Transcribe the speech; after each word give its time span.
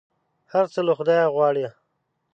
هر 0.51 0.65
څه 0.73 0.79
له 0.87 0.93
خدایه 0.99 1.27
غواړه! 1.33 1.69